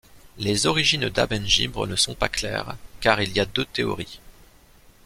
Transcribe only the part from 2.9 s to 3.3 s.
car